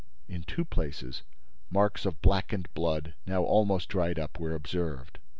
[0.27, 1.21] In two places,
[1.69, 5.19] marks of blackened blood, now almost dried up, were observed.